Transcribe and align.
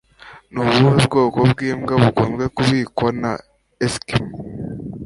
Ni 0.51 0.59
ubuhe 0.63 0.99
bwoko 1.07 1.39
bw'imbwa 1.51 1.93
bukunze 2.01 2.45
kubikwa 2.55 3.07
na 3.21 3.31
Eskimo 3.85 4.35